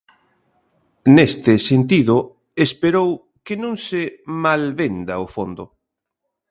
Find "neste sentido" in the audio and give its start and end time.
1.15-2.15